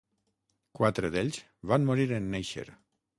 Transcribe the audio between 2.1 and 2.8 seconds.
en néixer.